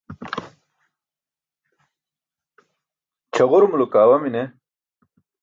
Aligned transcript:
chaġurumulo 3.33 3.85
kaawa 3.93 4.17
mine 4.23 4.43